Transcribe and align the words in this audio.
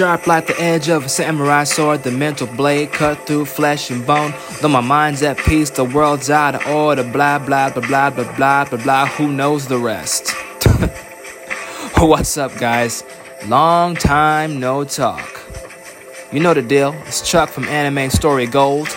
Sharp 0.00 0.26
like 0.26 0.46
the 0.46 0.58
edge 0.58 0.88
of 0.88 1.04
a 1.04 1.08
samurai 1.10 1.64
sword, 1.64 2.04
the 2.04 2.10
mental 2.10 2.46
blade 2.46 2.90
cut 2.90 3.26
through 3.26 3.44
flesh 3.44 3.90
and 3.90 4.06
bone. 4.06 4.32
Though 4.62 4.68
my 4.70 4.80
mind's 4.80 5.22
at 5.22 5.36
peace, 5.36 5.68
the 5.68 5.84
world's 5.84 6.30
out 6.30 6.54
of 6.54 6.66
order. 6.66 7.02
Blah, 7.02 7.38
blah, 7.40 7.68
blah, 7.68 7.82
blah, 7.82 8.08
blah, 8.08 8.24
blah, 8.24 8.64
blah, 8.64 8.82
blah. 8.82 9.06
Who 9.08 9.30
knows 9.30 9.66
the 9.66 9.76
rest? 9.76 10.30
What's 11.98 12.38
up, 12.38 12.56
guys? 12.56 13.04
Long 13.44 13.94
time 13.94 14.58
no 14.58 14.84
talk. 14.84 15.38
You 16.32 16.40
know 16.40 16.54
the 16.54 16.62
deal. 16.62 16.94
It's 17.04 17.20
Chuck 17.20 17.50
from 17.50 17.64
Anime 17.64 18.08
Story 18.08 18.46
Gold. 18.46 18.88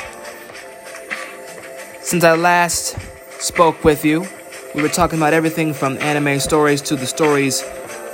Since 1.99 2.23
I 2.23 2.33
last 2.37 2.97
spoke 3.41 3.83
with 3.83 4.05
you, 4.05 4.25
we 4.73 4.81
were 4.81 4.87
talking 4.87 5.19
about 5.19 5.33
everything 5.33 5.73
from 5.73 5.97
anime 5.97 6.39
stories 6.39 6.81
to 6.83 6.95
the 6.95 7.05
stories 7.05 7.61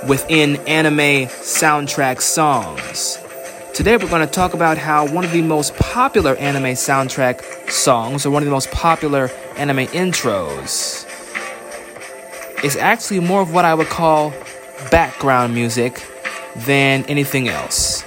within 0.06 0.56
anime 0.66 1.28
soundtrack 1.28 2.20
songs. 2.20 3.18
Today 3.74 3.96
we're 3.96 4.08
going 4.08 4.26
to 4.26 4.32
talk 4.32 4.54
about 4.54 4.78
how 4.78 5.06
one 5.06 5.24
of 5.24 5.32
the 5.32 5.42
most 5.42 5.76
popular 5.76 6.36
anime 6.36 6.74
soundtrack 6.74 7.70
songs, 7.70 8.24
or 8.24 8.30
one 8.30 8.42
of 8.42 8.46
the 8.46 8.50
most 8.50 8.70
popular 8.70 9.30
anime 9.56 9.86
intros, 9.88 11.06
is 12.64 12.76
actually 12.76 13.20
more 13.20 13.40
of 13.40 13.52
what 13.52 13.64
I 13.64 13.74
would 13.74 13.88
call 13.88 14.32
background 14.90 15.54
music 15.54 16.06
than 16.56 17.04
anything 17.04 17.48
else. 17.48 18.04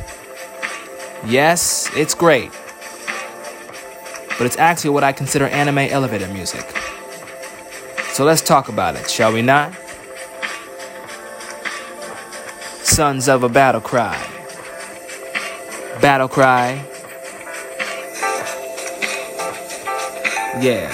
Yes, 1.25 1.89
it's 1.95 2.13
great, 2.13 2.52
but 4.38 4.41
it's 4.41 4.57
actually 4.57 4.89
what 4.89 5.03
I 5.03 5.11
consider 5.11 5.47
anime 5.47 5.80
elevator 5.80 6.27
music. 6.27 6.66
So 8.11 8.25
let's 8.25 8.41
talk 8.41 8.67
about 8.69 8.95
it, 8.95 9.09
shall 9.09 9.31
we 9.31 9.41
not? 9.41 9.73
Sons 12.94 13.27
of 13.27 13.41
a 13.41 13.49
battle 13.49 13.81
cry. 13.81 14.16
Battle 15.99 16.27
cry. 16.27 16.86
Yeah. 20.61 20.89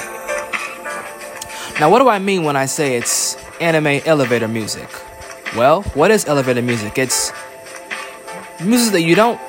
Now, 1.78 1.92
what 1.92 2.00
do 2.00 2.08
I 2.08 2.20
mean 2.20 2.46
when 2.46 2.56
I 2.56 2.68
say 2.68 2.96
it's 2.96 3.36
anime 3.60 4.02
elevator 4.06 4.48
music? 4.48 4.88
Well, 5.58 5.82
what 5.94 6.10
is 6.10 6.26
elevator 6.26 6.62
music? 6.62 6.98
It's 6.98 7.34
music 8.64 8.94
that 8.94 9.02
you 9.02 9.16
don't 9.16 9.42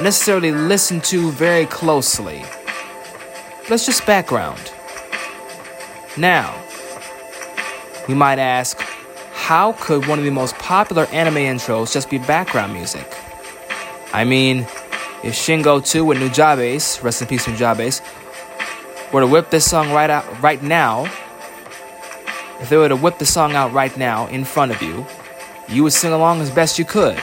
necessarily 0.00 0.52
listen 0.52 1.02
to 1.02 1.30
very 1.32 1.66
closely. 1.66 2.46
That's 3.68 3.84
just 3.84 4.06
background. 4.06 4.72
Now, 6.16 6.58
you 8.08 8.16
might 8.16 8.38
ask, 8.38 8.80
how 9.44 9.72
could 9.74 10.06
one 10.06 10.18
of 10.18 10.24
the 10.24 10.30
most 10.30 10.54
popular 10.54 11.04
anime 11.12 11.34
intros 11.34 11.92
just 11.92 12.08
be 12.08 12.16
background 12.16 12.72
music? 12.72 13.06
I 14.10 14.24
mean, 14.24 14.60
if 15.22 15.34
Shing02 15.34 16.06
with 16.06 16.16
Nujabes, 16.16 17.02
rest 17.02 17.20
in 17.20 17.28
peace 17.28 17.44
Nujabes, 17.44 18.00
were 19.12 19.20
to 19.20 19.26
whip 19.26 19.50
this 19.50 19.70
song 19.70 19.92
right 19.92 20.08
out 20.08 20.24
right 20.42 20.62
now, 20.62 21.04
if 22.58 22.70
they 22.70 22.78
were 22.78 22.88
to 22.88 22.96
whip 22.96 23.18
the 23.18 23.26
song 23.26 23.52
out 23.52 23.70
right 23.74 23.94
now 23.98 24.28
in 24.28 24.46
front 24.46 24.72
of 24.72 24.80
you, 24.80 25.04
you 25.68 25.82
would 25.82 25.92
sing 25.92 26.14
along 26.14 26.40
as 26.40 26.50
best 26.50 26.78
you 26.78 26.86
could. 26.86 27.20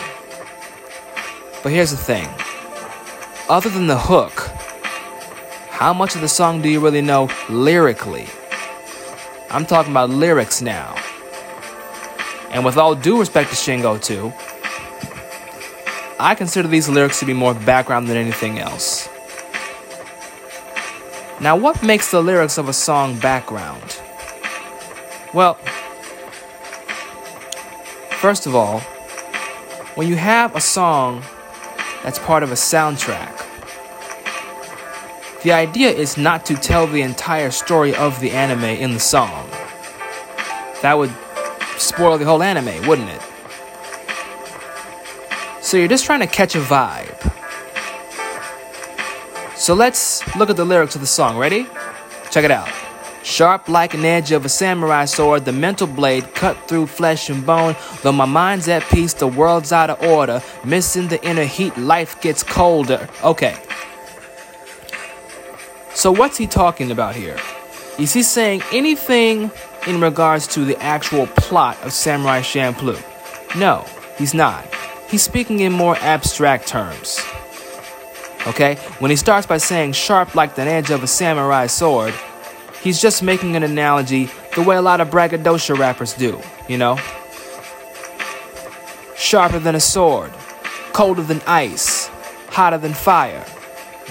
But 1.63 1.71
here's 1.71 1.89
the 1.89 1.97
thing. 1.97 2.29
Other 3.49 3.71
than 3.71 3.87
the 3.87 3.97
hook, 3.97 4.41
how 5.71 5.91
much 5.91 6.13
of 6.13 6.21
the 6.21 6.27
song 6.27 6.61
do 6.61 6.69
you 6.69 6.81
really 6.81 7.01
know 7.01 7.31
lyrically? 7.49 8.27
I'm 9.49 9.65
talking 9.65 9.91
about 9.91 10.11
lyrics 10.11 10.61
now. 10.61 10.95
And 12.51 12.65
with 12.65 12.77
all 12.77 12.95
due 12.95 13.19
respect 13.19 13.49
to 13.49 13.55
Shing02, 13.55 14.33
I 16.19 16.35
consider 16.35 16.67
these 16.67 16.87
lyrics 16.87 17.19
to 17.21 17.25
be 17.25 17.33
more 17.33 17.53
background 17.53 18.07
than 18.07 18.17
anything 18.17 18.59
else. 18.59 19.09
Now, 21.39 21.55
what 21.55 21.81
makes 21.81 22.11
the 22.11 22.21
lyrics 22.21 22.59
of 22.59 22.69
a 22.69 22.73
song 22.73 23.17
background? 23.17 23.99
Well, 25.33 25.55
first 28.19 28.45
of 28.45 28.53
all, 28.53 28.81
when 29.95 30.07
you 30.07 30.15
have 30.17 30.55
a 30.55 30.61
song 30.61 31.23
that's 32.03 32.19
part 32.19 32.43
of 32.43 32.51
a 32.51 32.55
soundtrack, 32.55 33.47
the 35.41 35.53
idea 35.53 35.89
is 35.89 36.17
not 36.17 36.45
to 36.45 36.53
tell 36.53 36.85
the 36.85 37.01
entire 37.01 37.49
story 37.49 37.95
of 37.95 38.19
the 38.19 38.29
anime 38.29 38.65
in 38.65 38.93
the 38.93 38.99
song. 38.99 39.49
That 40.83 40.97
would 40.99 41.11
spoil 41.87 42.17
the 42.17 42.25
whole 42.25 42.43
anime, 42.43 42.87
wouldn't 42.87 43.09
it? 43.09 43.21
So 45.61 45.77
you're 45.77 45.87
just 45.87 46.05
trying 46.05 46.19
to 46.21 46.27
catch 46.27 46.55
a 46.55 46.59
vibe. 46.59 47.17
So 49.55 49.73
let's 49.73 50.35
look 50.35 50.49
at 50.49 50.57
the 50.57 50.65
lyrics 50.65 50.95
of 50.95 51.01
the 51.01 51.07
song. 51.07 51.37
Ready? 51.37 51.67
Check 52.31 52.43
it 52.43 52.51
out. 52.51 52.69
Sharp 53.23 53.69
like 53.69 53.93
an 53.93 54.03
edge 54.03 54.31
of 54.31 54.43
a 54.45 54.49
samurai 54.49 55.05
sword, 55.05 55.45
the 55.45 55.51
mental 55.51 55.85
blade 55.85 56.33
cut 56.33 56.57
through 56.67 56.87
flesh 56.87 57.29
and 57.29 57.45
bone. 57.45 57.75
Though 58.01 58.11
my 58.11 58.25
mind's 58.25 58.67
at 58.67 58.83
peace, 58.89 59.13
the 59.13 59.27
world's 59.27 59.71
out 59.71 59.91
of 59.91 60.01
order. 60.01 60.41
Missing 60.65 61.09
the 61.09 61.23
inner 61.23 61.45
heat, 61.45 61.77
life 61.77 62.19
gets 62.21 62.41
colder. 62.41 63.07
Okay. 63.23 63.55
So, 65.93 66.11
what's 66.11 66.37
he 66.37 66.47
talking 66.47 66.89
about 66.89 67.15
here? 67.15 67.37
Is 67.99 68.13
he 68.13 68.23
saying 68.23 68.63
anything 68.71 69.51
in 69.87 70.01
regards 70.01 70.47
to 70.47 70.65
the 70.65 70.77
actual 70.81 71.27
plot 71.27 71.81
of 71.83 71.93
Samurai 71.93 72.41
Champloo? 72.41 72.99
No, 73.55 73.85
he's 74.17 74.33
not. 74.33 74.65
He's 75.09 75.23
speaking 75.23 75.59
in 75.59 75.73
more 75.73 75.95
abstract 75.97 76.67
terms. 76.67 77.19
Okay? 78.47 78.75
When 78.99 79.11
he 79.11 79.17
starts 79.17 79.45
by 79.45 79.57
saying 79.57 79.93
sharp 79.93 80.35
like 80.35 80.55
the 80.55 80.63
edge 80.63 80.89
of 80.89 81.03
a 81.03 81.07
samurai 81.07 81.67
sword, 81.67 82.13
he's 82.81 83.01
just 83.01 83.21
making 83.21 83.55
an 83.55 83.63
analogy 83.63 84.29
the 84.55 84.63
way 84.63 84.75
a 84.75 84.81
lot 84.81 85.01
of 85.01 85.11
braggadocio 85.11 85.75
rappers 85.75 86.13
do, 86.13 86.39
you 86.67 86.77
know? 86.77 86.97
Sharper 89.15 89.59
than 89.59 89.75
a 89.75 89.79
sword, 89.79 90.31
colder 90.93 91.21
than 91.21 91.41
ice, 91.45 92.07
hotter 92.49 92.77
than 92.77 92.93
fire, 92.93 93.45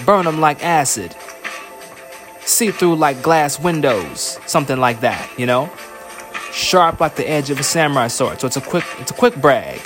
burn 0.05 0.25
them 0.25 0.39
like 0.39 0.63
acid, 0.63 1.15
see 2.51 2.71
through 2.71 2.95
like 2.95 3.21
glass 3.21 3.59
windows, 3.59 4.39
something 4.45 4.77
like 4.77 5.01
that, 5.01 5.29
you 5.39 5.45
know? 5.45 5.69
Sharp 6.51 6.99
like 6.99 7.15
the 7.15 7.27
edge 7.29 7.49
of 7.49 7.59
a 7.59 7.63
samurai 7.63 8.07
sword. 8.07 8.41
So 8.41 8.47
it's 8.47 8.57
a 8.57 8.61
quick 8.61 8.85
it's 8.99 9.11
a 9.11 9.13
quick 9.13 9.35
brag. 9.35 9.79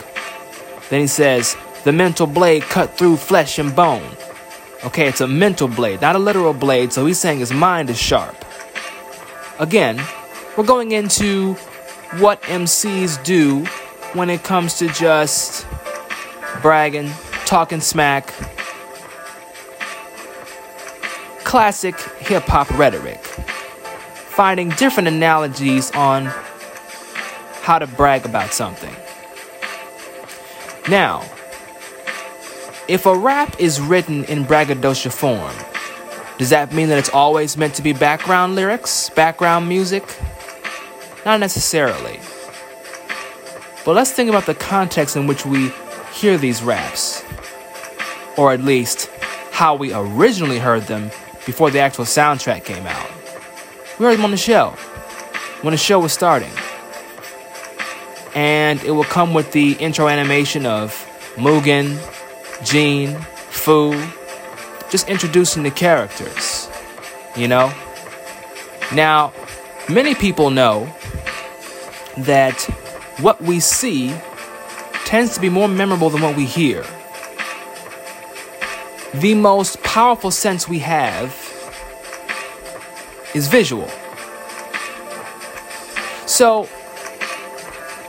Then 0.90 1.02
he 1.02 1.08
says, 1.08 1.56
the 1.84 1.92
mental 1.92 2.28
blade 2.28 2.64
cut 2.64 2.98
through 2.98 3.18
flesh 3.18 3.60
and 3.60 3.76
bone. 3.76 4.04
Okay, 4.84 5.08
it's 5.08 5.22
a 5.22 5.28
mental 5.28 5.68
blade, 5.68 6.02
not 6.02 6.16
a 6.16 6.20
literal 6.20 6.54
blade, 6.54 6.94
so 6.94 7.06
he's 7.06 7.20
saying 7.20 7.40
his 7.40 7.52
mind 7.52 7.90
is 7.90 7.98
sharp. 7.98 8.36
Again, 9.60 10.02
we're 10.58 10.66
going 10.66 10.92
into 10.92 11.54
what 12.20 12.42
MCs 12.44 13.24
do 13.24 13.66
when 14.14 14.30
it 14.30 14.44
comes 14.44 14.78
to 14.80 14.88
just 14.90 15.66
bragging, 16.62 17.12
talking 17.46 17.82
smack, 17.82 18.34
classic 21.46 21.98
hip 22.20 22.44
hop 22.44 22.70
rhetoric, 22.72 23.24
finding 23.24 24.70
different 24.72 25.08
analogies 25.08 25.92
on 25.92 26.26
how 27.62 27.80
to 27.80 27.88
brag 27.88 28.26
about 28.26 28.52
something. 28.52 28.94
Now, 30.90 31.24
if 32.88 33.06
a 33.06 33.16
rap 33.16 33.60
is 33.60 33.80
written 33.80 34.26
in 34.26 34.44
braggadocio 34.44 35.12
form, 35.12 35.56
does 36.38 36.50
that 36.50 36.74
mean 36.74 36.90
that 36.90 36.98
it's 36.98 37.10
always 37.10 37.56
meant 37.56 37.76
to 37.76 37.82
be 37.82 37.94
background 37.94 38.56
lyrics, 38.56 39.10
background 39.12 39.70
music? 39.70 40.04
Not 41.26 41.40
necessarily. 41.40 42.20
But 43.86 43.96
let's 43.96 44.12
think 44.12 44.30
about 44.30 44.46
the 44.46 44.56
context 44.56 45.16
in 45.16 45.28
which 45.28 45.46
we 45.46 45.72
hear 46.12 46.38
these 46.38 46.62
raps, 46.62 47.24
or 48.36 48.52
at 48.52 48.62
least 48.62 49.10
how 49.52 49.76
we 49.76 49.94
originally 49.94 50.60
heard 50.60 50.84
them 50.84 51.12
before 51.46 51.70
the 51.72 51.80
actual 51.80 52.06
soundtrack 52.06 52.66
came 52.66 52.86
out. 52.86 53.10
We 54.00 54.06
heard 54.06 54.18
them 54.18 54.26
on 54.26 54.32
the 54.32 54.38
show 54.38 54.72
when 55.62 55.72
the 55.72 55.78
show 55.78 56.00
was 56.00 56.12
starting. 56.12 56.52
And 58.34 58.84
it 58.84 58.92
will 58.92 59.06
come 59.06 59.34
with 59.34 59.52
the 59.54 59.74
intro 59.74 60.08
animation 60.08 60.66
of 60.66 60.92
Mugen, 61.36 61.98
Jin, 62.64 63.16
Fuu, 63.16 63.94
just 64.90 65.08
introducing 65.08 65.64
the 65.64 65.72
characters, 65.72 66.70
you 67.36 67.48
know? 67.48 67.74
Now, 68.94 69.34
many 69.90 70.16
people 70.16 70.50
know 70.50 70.94
that 72.18 72.62
what 73.20 73.42
we 73.42 73.60
see 73.60 74.14
tends 75.06 75.36
to 75.36 75.42
be 75.42 75.50
more 75.50 75.68
memorable 75.68 76.10
than 76.10 76.22
what 76.22 76.36
we 76.36 76.46
hear 76.46 76.86
the 79.22 79.34
most 79.34 79.82
powerful 79.82 80.30
sense 80.30 80.68
we 80.68 80.80
have 80.80 81.32
is 83.34 83.48
visual. 83.48 83.88
So, 86.26 86.64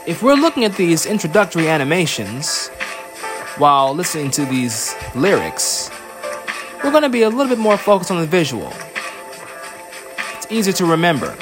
if 0.05 0.21
we're 0.21 0.35
looking 0.35 0.65
at 0.65 0.75
these 0.75 1.05
introductory 1.05 1.69
animations, 1.69 2.69
while 3.57 3.93
listening 3.93 4.31
to 4.31 4.45
these 4.45 4.95
lyrics, 5.15 5.89
we're 6.83 6.91
going 6.91 7.03
to 7.03 7.09
be 7.09 7.23
a 7.23 7.29
little 7.29 7.47
bit 7.47 7.57
more 7.57 7.77
focused 7.77 8.11
on 8.11 8.19
the 8.19 8.27
visual. 8.27 8.71
It's 10.35 10.47
easier 10.49 10.73
to 10.73 10.85
remember. 10.85 11.35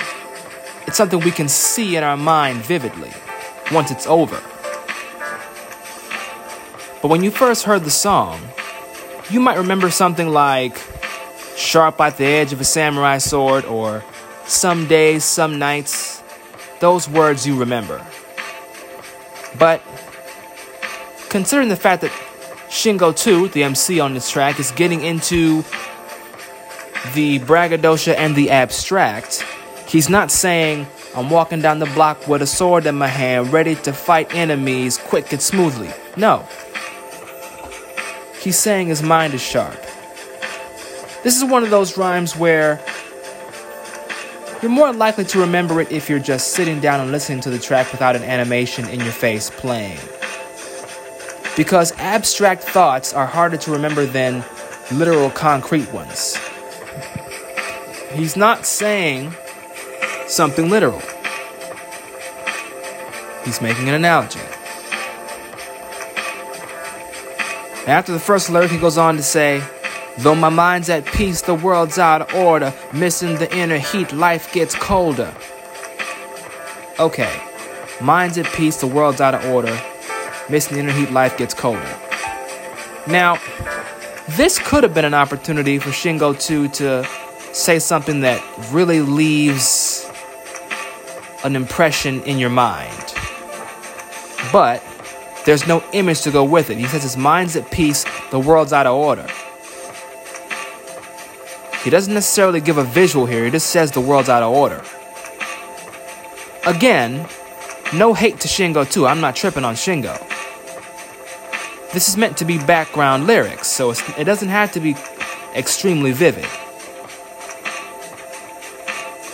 It's 0.88 0.98
something 0.98 1.20
we 1.20 1.32
can 1.32 1.50
see 1.50 1.96
in 1.96 2.04
our 2.04 2.18
mind 2.18 2.60
vividly 2.60 3.12
once 3.72 3.90
it's 3.90 4.06
over. 4.06 4.42
But 7.02 7.10
when 7.10 7.24
you 7.24 7.32
first 7.32 7.64
heard 7.64 7.84
the 7.84 7.92
song, 7.92 8.40
you 9.30 9.40
might 9.40 9.58
remember 9.58 9.90
something 9.90 10.30
like 10.30 10.78
sharp 11.56 12.00
at 12.02 12.18
the 12.18 12.26
edge 12.26 12.54
of 12.54 12.62
a 12.62 12.66
samurai 12.66 13.18
sword 13.18 13.66
or 13.66 14.04
some 14.46 14.88
days, 14.88 15.24
some 15.24 15.58
nights. 15.58 16.22
Those 16.80 17.10
words 17.10 17.48
you 17.48 17.58
remember. 17.58 18.06
But 19.58 19.82
considering 21.30 21.70
the 21.70 21.76
fact 21.76 22.02
that 22.02 22.12
Shing02, 22.70 23.52
the 23.54 23.64
MC 23.64 24.00
on 24.00 24.14
this 24.14 24.30
track, 24.30 24.60
is 24.60 24.72
getting 24.72 25.02
into 25.04 25.64
the 27.14 27.40
braggadocio 27.40 28.14
and 28.14 28.36
the 28.36 28.52
abstract, 28.52 29.44
he's 29.88 30.10
not 30.10 30.30
saying, 30.30 30.86
I'm 31.16 31.30
walking 31.30 31.62
down 31.62 31.80
the 31.80 31.86
block 31.88 32.28
with 32.28 32.42
a 32.42 32.48
sword 32.48 32.86
in 32.86 32.96
my 32.96 33.08
hand, 33.08 33.54
ready 33.54 33.76
to 33.76 33.94
fight 33.94 34.36
enemies 34.36 34.98
quick 34.98 35.32
and 35.32 35.42
smoothly. 35.42 35.90
No. 36.18 36.46
He's 38.46 38.60
saying 38.60 38.90
his 38.90 39.02
mind 39.02 39.34
is 39.34 39.42
sharp. 39.42 39.82
This 41.24 41.36
is 41.36 41.44
one 41.44 41.64
of 41.64 41.72
those 41.72 41.98
rhymes 41.98 42.36
where 42.36 42.80
you're 44.62 44.70
more 44.70 44.94
likely 44.94 45.26
to 45.26 45.40
remember 45.40 45.82
it 45.82 45.92
if 45.92 46.12
you're 46.12 46.20
just 46.20 46.52
sitting 46.52 46.80
down 46.80 47.00
and 47.00 47.12
listening 47.12 47.42
to 47.42 47.50
the 47.50 47.58
track 47.58 47.92
without 47.92 48.16
an 48.16 48.22
animation 48.22 48.88
in 48.88 49.00
your 49.00 49.12
face 49.12 49.50
playing. 49.50 49.98
Because 51.58 51.92
abstract 51.94 52.62
thoughts 52.62 53.16
are 53.16 53.26
harder 53.26 53.58
to 53.58 53.72
remember 53.72 54.06
than 54.06 54.46
literal 54.92 55.32
concrete 55.32 55.92
ones. 55.92 56.38
He's 58.14 58.38
not 58.38 58.68
saying 58.68 59.34
something 60.28 60.70
literal. 60.70 61.02
He's 63.44 63.60
making 63.60 63.90
an 63.90 63.96
analogy. 63.96 64.40
After 67.88 68.12
the 68.12 68.20
first 68.20 68.50
lyric, 68.50 68.72
he 68.72 68.78
goes 68.78 68.98
on 68.98 69.16
to 69.18 69.24
say, 69.24 69.64
Though 70.18 70.34
my 70.34 70.50
mind's 70.50 70.90
at 70.90 71.06
peace, 71.06 71.42
the 71.42 71.54
world's 71.54 72.00
out 72.00 72.22
of 72.22 72.34
order. 72.34 72.74
Missing 72.94 73.36
the 73.36 73.54
inner 73.56 73.78
heat, 73.78 74.12
life 74.14 74.52
gets 74.54 74.74
colder. 74.74 75.36
Okay, 77.00 77.42
mind's 78.02 78.38
at 78.38 78.46
peace, 78.54 78.78
the 78.78 78.88
world's 78.88 79.22
out 79.22 79.36
of 79.36 79.46
order. 79.46 79.78
Missing 80.50 80.76
the 80.76 80.80
inner 80.84 80.94
heat, 80.94 81.12
life 81.12 81.38
gets 81.38 81.54
colder. 81.54 82.00
Now, 83.08 83.40
this 84.30 84.58
could 84.58 84.84
have 84.84 84.94
been 84.94 85.06
an 85.06 85.14
opportunity 85.14 85.78
for 85.78 85.90
Shing02 85.90 86.74
to 86.74 87.06
say 87.54 87.78
something 87.78 88.22
that 88.22 88.42
really 88.72 89.02
leaves 89.02 90.10
an 91.44 91.56
impression 91.56 92.24
in 92.24 92.40
your 92.40 92.50
mind. 92.50 93.14
But 94.52 94.82
there's 95.46 95.68
no 95.68 95.84
image 95.94 96.22
to 96.22 96.32
go 96.32 96.44
with 96.44 96.70
it. 96.70 96.78
He 96.78 96.88
says 96.88 97.04
his 97.04 97.18
mind's 97.18 97.56
at 97.56 97.70
peace, 97.72 98.06
the 98.32 98.40
world's 98.40 98.74
out 98.74 98.88
of 98.88 98.96
order. 98.96 99.28
He 101.84 101.92
doesn't 101.92 102.14
necessarily 102.14 102.62
give 102.62 102.78
a 102.78 102.84
visual 102.84 103.28
here, 103.28 103.46
he 103.46 103.52
just 103.52 103.68
says 103.68 103.92
the 103.92 104.02
world's 104.02 104.30
out 104.30 104.42
of 104.42 104.52
order. 104.52 104.84
Again, 106.66 107.28
no 107.94 108.16
hate 108.16 108.40
to 108.40 108.48
Shing02. 108.48 109.08
I'm 109.08 109.22
not 109.22 109.36
tripping 109.36 109.64
on 109.64 109.76
Shingo. 109.76 110.18
This 111.94 112.10
is 112.10 112.18
meant 112.18 112.38
to 112.38 112.46
be 112.46 112.58
background 112.58 113.28
lyrics, 113.28 113.68
so 113.68 113.92
it 113.92 114.24
doesn't 114.24 114.50
have 114.50 114.72
to 114.72 114.80
be 114.80 114.96
extremely 115.56 116.12
vivid. 116.12 116.48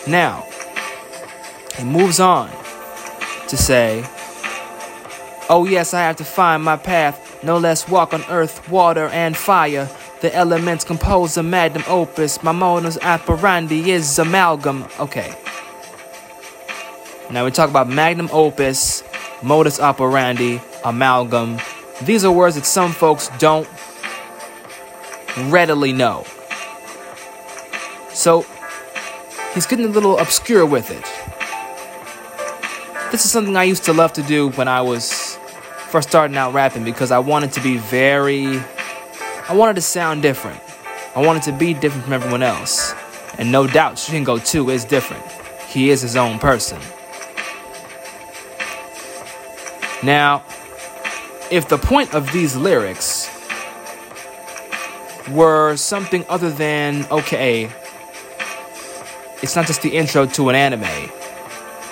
Now, 0.05 0.45
he 1.77 1.85
moves 1.85 2.19
on 2.19 2.51
to 3.47 3.55
say, 3.55 4.05
Oh, 5.53 5.65
yes, 5.65 5.93
I 5.93 5.99
have 6.03 6.15
to 6.15 6.23
find 6.23 6.63
my 6.63 6.77
path, 6.77 7.43
no 7.43 7.57
less 7.57 7.85
walk 7.89 8.13
on 8.13 8.23
earth, 8.29 8.69
water, 8.69 9.07
and 9.07 9.35
fire. 9.35 9.89
The 10.21 10.33
elements 10.33 10.85
compose 10.85 11.35
a 11.35 11.43
magnum 11.43 11.83
opus. 11.89 12.41
My 12.41 12.53
modus 12.53 12.97
operandi 12.99 13.91
is 13.91 14.17
amalgam. 14.17 14.85
Okay. 14.97 15.35
Now 17.29 17.43
we 17.43 17.51
talk 17.51 17.69
about 17.69 17.89
magnum 17.89 18.29
opus, 18.31 19.03
modus 19.43 19.77
operandi, 19.81 20.61
amalgam. 20.85 21.57
These 22.01 22.23
are 22.23 22.31
words 22.31 22.55
that 22.55 22.65
some 22.65 22.93
folks 22.93 23.29
don't 23.37 23.67
readily 25.49 25.91
know. 25.91 26.23
So 28.13 28.45
he's 29.53 29.65
getting 29.65 29.87
a 29.87 29.89
little 29.89 30.17
obscure 30.17 30.65
with 30.65 30.91
it. 30.91 31.03
This 33.11 33.25
is 33.25 33.31
something 33.31 33.57
I 33.57 33.65
used 33.65 33.83
to 33.83 33.91
love 33.91 34.13
to 34.13 34.23
do 34.23 34.51
when 34.51 34.69
I 34.69 34.79
was 34.79 35.20
first 35.91 36.07
starting 36.07 36.37
out 36.37 36.53
rapping 36.53 36.85
because 36.85 37.11
I 37.11 37.19
wanted 37.19 37.51
to 37.53 37.61
be 37.61 37.77
very 37.77 38.61
I 39.49 39.53
wanted 39.53 39.75
to 39.75 39.81
sound 39.81 40.21
different. 40.21 40.61
I 41.13 41.25
wanted 41.25 41.43
to 41.43 41.51
be 41.51 41.73
different 41.73 42.05
from 42.05 42.13
everyone 42.13 42.41
else. 42.41 42.93
And 43.37 43.51
no 43.51 43.67
doubt 43.67 43.95
Shing02 43.95 44.71
is 44.71 44.85
different. 44.85 45.25
He 45.67 45.89
is 45.89 46.01
his 46.01 46.15
own 46.15 46.39
person. 46.39 46.79
Now, 50.03 50.43
if 51.51 51.67
the 51.67 51.77
point 51.77 52.13
of 52.13 52.31
these 52.31 52.55
lyrics 52.55 53.29
were 55.29 55.75
something 55.75 56.23
other 56.29 56.49
than, 56.49 57.05
okay, 57.11 57.69
it's 59.41 59.55
not 59.57 59.67
just 59.67 59.81
the 59.81 59.89
intro 59.89 60.25
to 60.27 60.47
an 60.47 60.55
anime, 60.55 61.11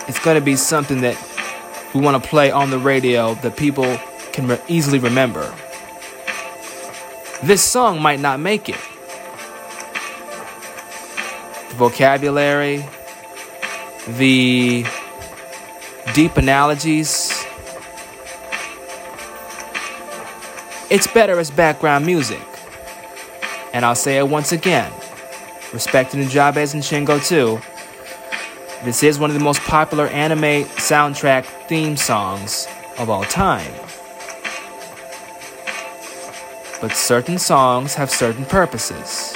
it's 0.07 0.19
to 0.23 0.41
be 0.41 0.55
something 0.55 1.01
that 1.01 1.17
we 1.93 2.01
want 2.01 2.21
to 2.21 2.29
play 2.29 2.51
on 2.51 2.69
the 2.69 2.79
radio 2.79 3.33
that 3.35 3.57
people 3.57 3.97
can 4.31 4.47
re- 4.47 4.61
easily 4.67 4.99
remember 4.99 5.53
this 7.41 7.61
song 7.63 8.01
might 8.01 8.19
not 8.19 8.39
make 8.39 8.67
it. 8.67 8.79
The 11.69 11.75
vocabulary, 11.75 12.85
the 14.07 14.85
deep 16.13 16.35
analogies. 16.37 17.45
It's 20.89 21.07
better 21.07 21.39
as 21.39 21.49
background 21.51 22.05
music. 22.05 22.41
And 23.71 23.85
I'll 23.85 23.95
say 23.95 24.17
it 24.17 24.27
once 24.27 24.51
again 24.51 24.91
respecting 25.71 26.19
Nujabes 26.21 26.73
and 26.73 26.81
Shing02. 26.81 27.63
This 28.83 29.03
is 29.03 29.19
one 29.19 29.29
of 29.29 29.33
the 29.33 29.43
most 29.43 29.59
popular 29.61 30.07
anime 30.07 30.63
soundtrack 30.77 31.43
theme 31.67 31.97
songs 31.97 32.65
of 32.97 33.09
all 33.09 33.23
time. 33.23 33.73
But 36.79 36.93
certain 36.93 37.37
songs 37.39 37.93
have 37.95 38.09
certain 38.09 38.45
purposes. 38.45 39.33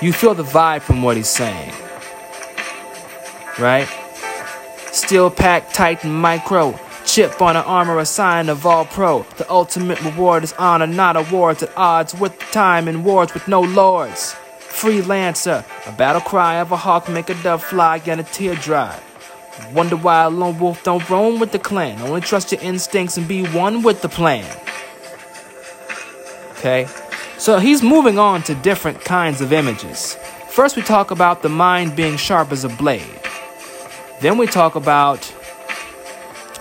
You 0.00 0.12
feel 0.12 0.34
the 0.34 0.44
vibe 0.44 0.82
from 0.82 1.02
what 1.02 1.16
he's 1.16 1.28
saying. 1.28 1.72
Right? 3.58 3.88
Steel 4.92 5.30
pack, 5.30 5.72
Titan 5.72 6.12
micro. 6.12 6.78
Chip 7.04 7.42
on 7.42 7.56
an 7.56 7.64
armor, 7.64 7.98
a 7.98 8.06
sign 8.06 8.48
of 8.48 8.64
all 8.64 8.84
pro. 8.84 9.24
The 9.36 9.50
ultimate 9.50 10.00
reward 10.02 10.44
is 10.44 10.52
honor, 10.52 10.86
not 10.86 11.16
awards 11.16 11.64
at 11.64 11.76
odds 11.76 12.14
with 12.14 12.38
time 12.52 12.86
and 12.86 13.04
wars 13.04 13.34
with 13.34 13.48
no 13.48 13.62
lords. 13.62 14.36
Freelancer, 14.80 15.62
a 15.86 15.92
battle 15.92 16.22
cry 16.22 16.54
of 16.54 16.72
a 16.72 16.76
hawk, 16.76 17.06
make 17.06 17.28
a 17.28 17.34
dove 17.42 17.62
fly 17.62 18.00
and 18.06 18.18
a 18.18 18.24
tear 18.24 18.54
dry. 18.54 18.98
Wonder 19.74 19.96
why 19.96 20.22
a 20.22 20.30
lone 20.30 20.58
wolf 20.58 20.82
don't 20.82 21.06
roam 21.10 21.38
with 21.38 21.52
the 21.52 21.58
clan. 21.58 22.00
Only 22.00 22.22
trust 22.22 22.50
your 22.50 22.62
instincts 22.62 23.18
and 23.18 23.28
be 23.28 23.44
one 23.44 23.82
with 23.82 24.00
the 24.00 24.08
plan. 24.08 24.50
Okay? 26.52 26.86
So 27.36 27.58
he's 27.58 27.82
moving 27.82 28.18
on 28.18 28.42
to 28.44 28.54
different 28.54 29.04
kinds 29.04 29.42
of 29.42 29.52
images. 29.52 30.16
First, 30.48 30.76
we 30.76 30.82
talk 30.82 31.10
about 31.10 31.42
the 31.42 31.50
mind 31.50 31.94
being 31.94 32.16
sharp 32.16 32.50
as 32.50 32.64
a 32.64 32.70
blade. 32.70 33.20
Then 34.20 34.38
we 34.38 34.46
talk 34.46 34.76
about 34.76 35.30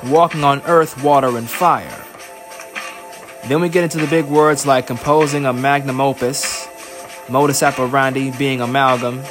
walking 0.05 0.43
on 0.43 0.61
earth, 0.63 1.01
water, 1.01 1.37
and 1.37 1.49
fire. 1.49 2.05
Then 3.47 3.61
we 3.61 3.69
get 3.69 3.85
into 3.85 3.97
the 3.97 4.07
big 4.07 4.25
words 4.25 4.65
like 4.65 4.87
composing 4.87 5.45
a 5.45 5.53
magnum 5.53 6.01
opus, 6.01 6.58
modus 7.29 7.63
operandi 7.63 8.31
being 8.31 8.61
amalgam, 8.61 9.23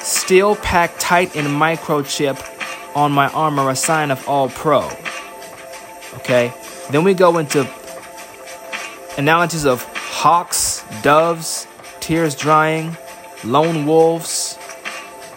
still 0.00 0.56
packed 0.56 1.00
tight 1.00 1.34
in 1.36 1.46
microchip 1.46 2.38
on 2.94 3.12
my 3.12 3.28
armor, 3.32 3.70
a 3.70 3.76
sign 3.76 4.10
of 4.10 4.28
all 4.28 4.48
pro. 4.48 4.88
Okay? 6.16 6.52
Then 6.90 7.04
we 7.04 7.14
go 7.14 7.38
into 7.38 7.68
analogies 9.18 9.64
of 9.64 9.82
hawks, 9.94 10.84
doves, 11.02 11.66
tears 12.00 12.34
drying, 12.34 12.96
lone 13.44 13.86
wolves. 13.86 14.58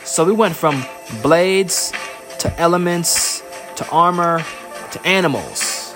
So 0.04 0.24
we 0.24 0.34
went 0.34 0.56
from 0.56 0.84
blades 1.22 1.94
to 2.40 2.60
elements 2.60 3.42
to 3.78 3.88
armor 3.90 4.44
to 4.92 5.08
animals. 5.08 5.94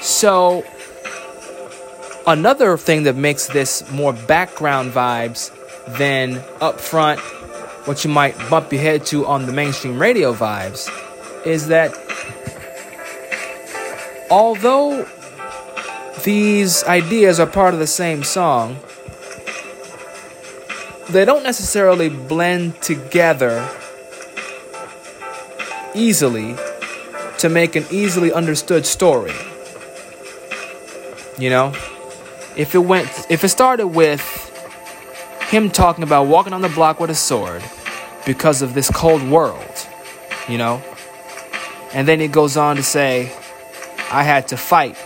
So, 0.00 0.64
another 2.26 2.76
thing 2.76 3.04
that 3.04 3.16
makes 3.16 3.46
this 3.46 3.88
more 3.90 4.12
background 4.12 4.92
vibes 4.92 5.52
than 5.96 6.36
upfront, 6.60 7.18
what 7.86 8.04
you 8.04 8.10
might 8.10 8.36
bump 8.50 8.72
your 8.72 8.82
head 8.82 9.06
to 9.06 9.26
on 9.26 9.46
the 9.46 9.52
mainstream 9.52 9.98
radio 10.00 10.34
vibes, 10.34 10.90
is 11.46 11.68
that 11.68 11.94
although 14.30 15.06
these 16.24 16.82
ideas 16.84 17.38
are 17.38 17.46
part 17.46 17.72
of 17.72 17.80
the 17.80 17.86
same 17.86 18.24
song, 18.24 18.76
they 21.10 21.24
don't 21.24 21.44
necessarily 21.44 22.08
blend 22.08 22.82
together 22.82 23.68
easily 25.94 26.56
to 27.38 27.48
make 27.48 27.76
an 27.76 27.84
easily 27.90 28.32
understood 28.32 28.84
story. 28.84 29.32
You 31.38 31.50
know, 31.50 31.72
if 32.56 32.74
it 32.74 32.78
went, 32.78 33.08
if 33.30 33.44
it 33.44 33.48
started 33.48 33.88
with 33.88 34.22
him 35.50 35.70
talking 35.70 36.02
about 36.02 36.24
walking 36.24 36.52
on 36.52 36.62
the 36.62 36.68
block 36.68 36.98
with 36.98 37.10
a 37.10 37.14
sword 37.14 37.62
because 38.24 38.62
of 38.62 38.74
this 38.74 38.90
cold 38.90 39.22
world, 39.22 39.86
you 40.48 40.58
know, 40.58 40.82
and 41.92 42.08
then 42.08 42.18
he 42.18 42.28
goes 42.28 42.56
on 42.56 42.76
to 42.76 42.82
say, 42.82 43.32
I 44.10 44.22
had 44.22 44.48
to 44.48 44.56
fight 44.56 44.96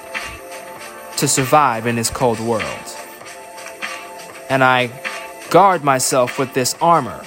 to 1.19 1.29
survive 1.29 1.87
in 1.87 1.97
this 1.97 2.11
cold 2.11 2.41
world. 2.41 2.65
And 4.49 4.65
I 4.65 4.91
guard 5.51 5.85
myself 5.85 6.39
with 6.39 6.55
this 6.55 6.75
armor. 6.81 7.25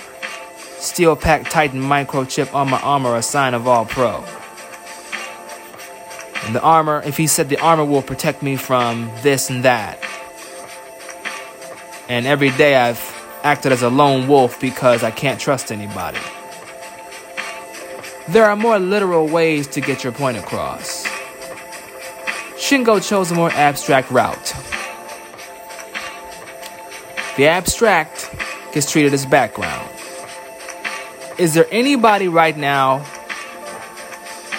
Steel 0.77 1.15
pack 1.15 1.49
Titan 1.49 1.81
microchip 1.81 2.53
on 2.53 2.69
my 2.69 2.81
armor, 2.81 3.15
a 3.15 3.21
sign 3.21 3.53
of 3.53 3.67
all 3.67 3.85
pro. 3.85 4.23
And 6.45 6.53
the 6.53 6.61
armor, 6.61 7.01
if 7.05 7.15
he 7.15 7.27
said 7.27 7.49
the 7.49 7.59
armor 7.59 7.85
will 7.85 8.01
protect 8.01 8.43
me 8.43 8.57
from 8.57 9.09
this 9.21 9.49
and 9.49 9.63
that. 9.63 9.99
And 12.09 12.25
every 12.25 12.51
day 12.51 12.75
I've 12.75 13.01
acted 13.43 13.71
as 13.71 13.81
a 13.81 13.89
lone 13.89 14.27
wolf 14.27 14.59
because 14.59 15.03
I 15.03 15.11
can't 15.11 15.39
trust 15.39 15.71
anybody. 15.71 16.19
There 18.29 18.45
are 18.45 18.55
more 18.55 18.79
literal 18.79 19.27
ways 19.27 19.67
to 19.67 19.81
get 19.81 20.03
your 20.03 20.13
point 20.13 20.37
across. 20.37 21.05
Shingo 22.55 23.05
chose 23.05 23.31
a 23.31 23.35
more 23.35 23.51
abstract 23.51 24.09
route. 24.11 24.53
The 27.35 27.47
abstract 27.47 28.29
gets 28.73 28.89
treated 28.91 29.13
as 29.13 29.25
background. 29.25 29.89
Is 31.37 31.53
there 31.53 31.67
anybody 31.71 32.27
right 32.27 32.55
now 32.55 32.99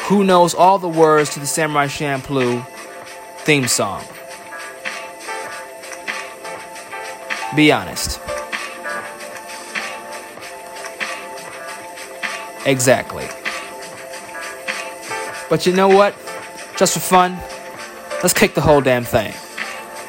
who 0.09 0.25
knows 0.25 0.55
all 0.55 0.79
the 0.79 0.89
words 0.89 1.31
to 1.35 1.41
the 1.41 1.47
Samurai 1.47 1.87
Champloo 1.87 2.67
theme 3.39 3.67
song? 3.67 4.05
Be 7.57 7.71
honest. 7.71 8.21
Exactly. 12.67 13.27
But 15.49 15.67
you 15.67 15.73
know 15.73 15.89
what? 15.89 16.15
Just 16.77 16.95
for 16.95 17.01
fun, 17.01 17.39
let's 18.23 18.33
kick 18.33 18.55
the 18.55 18.61
whole 18.61 18.81
damn 18.81 19.05
thing. 19.05 19.33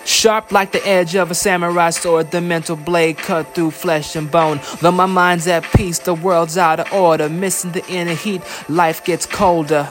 Sharp 0.06 0.52
like 0.52 0.72
the 0.72 0.88
edge 0.88 1.16
of 1.16 1.32
a 1.32 1.36
samurai 1.36 1.90
sword, 1.90 2.32
the 2.32 2.40
mental 2.42 2.76
blade 2.76 3.18
cut 3.18 3.54
through 3.54 3.72
flesh 3.72 4.16
and 4.16 4.30
bone. 4.30 4.60
Though 4.82 4.92
my 4.92 5.06
mind's 5.06 5.48
at 5.48 5.64
peace, 5.74 6.00
the 6.00 6.14
world's 6.14 6.58
out 6.58 6.80
of 6.80 6.94
order. 6.94 7.28
Missing 7.28 7.72
the 7.72 7.86
inner 7.88 8.14
heat, 8.14 8.42
life 8.70 9.04
gets 9.04 9.26
colder. 9.26 9.88